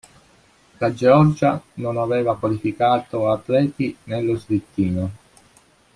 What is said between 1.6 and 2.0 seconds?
non